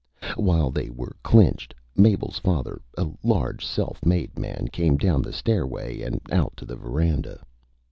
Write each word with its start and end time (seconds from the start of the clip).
While 0.35 0.71
they 0.71 0.89
were 0.89 1.15
Clinched, 1.21 1.75
Mabel's 1.95 2.39
Father, 2.39 2.81
a 2.97 3.07
large, 3.23 3.63
Self 3.63 4.03
Made 4.03 4.35
Man, 4.39 4.67
came 4.73 4.97
down 4.97 5.21
the 5.21 5.31
Stairway 5.31 6.01
and 6.01 6.19
out 6.31 6.57
to 6.57 6.65
the 6.65 6.75
Veranda. 6.75 7.43